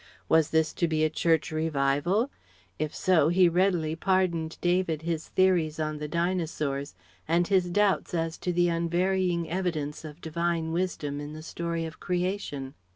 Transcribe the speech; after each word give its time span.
Was 0.27 0.49
this 0.49 0.73
to 0.81 0.87
be 0.87 1.03
a 1.03 1.11
Church 1.11 1.51
revival? 1.51 2.31
If 2.79 2.95
so, 2.95 3.27
he 3.29 3.47
readily 3.47 3.95
pardoned 3.95 4.57
David 4.59 5.03
his 5.03 5.27
theories 5.27 5.79
on 5.79 5.99
the 5.99 6.07
Dinosaurs 6.07 6.95
and 7.27 7.47
his 7.47 7.69
doubts 7.69 8.15
as 8.15 8.35
to 8.39 8.51
the 8.51 8.67
unvarying 8.67 9.47
evidence 9.47 10.03
of 10.03 10.19
Divine 10.19 10.71
Wisdom 10.71 11.19
in 11.21 11.33
the 11.33 11.43
story 11.43 11.85
of 11.85 11.99
Creation. 11.99 12.73